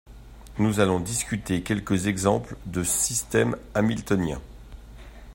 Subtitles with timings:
[0.57, 4.41] nous allons discuter quelques exemples de systèmes hamiltoniens